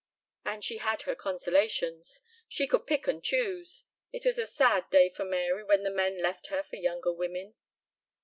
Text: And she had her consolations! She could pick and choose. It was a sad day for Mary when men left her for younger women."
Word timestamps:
And 0.43 0.63
she 0.63 0.77
had 0.77 1.03
her 1.03 1.13
consolations! 1.13 2.21
She 2.47 2.65
could 2.65 2.87
pick 2.87 3.05
and 3.07 3.23
choose. 3.23 3.83
It 4.11 4.25
was 4.25 4.39
a 4.39 4.47
sad 4.47 4.89
day 4.89 5.09
for 5.09 5.25
Mary 5.25 5.63
when 5.63 5.83
men 5.95 6.23
left 6.23 6.47
her 6.47 6.63
for 6.63 6.77
younger 6.77 7.13
women." 7.13 7.53